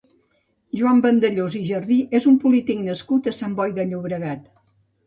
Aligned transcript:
Joan 0.79 1.03
Vandellós 1.07 1.57
i 1.61 1.63
Jardí 1.69 1.99
és 2.21 2.27
un 2.33 2.41
polític 2.47 2.83
nascut 2.89 3.31
a 3.35 3.39
Sant 3.43 3.57
Boi 3.63 3.79
de 3.79 3.89
Llobregat. 3.93 4.55